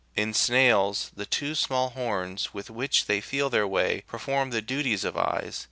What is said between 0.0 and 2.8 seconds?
In snails,91 the two small horns with